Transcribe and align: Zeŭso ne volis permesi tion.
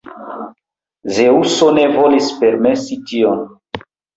Zeŭso 1.17 1.69
ne 1.81 1.85
volis 1.99 2.33
permesi 2.43 2.99
tion. 3.13 3.49